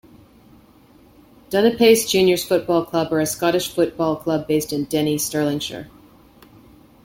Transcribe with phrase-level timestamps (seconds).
[1.51, 5.89] Dunipace Juniors Football Club are a Scottish football club based in Denny, Stirlingshire.